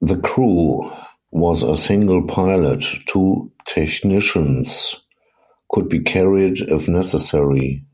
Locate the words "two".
3.06-3.52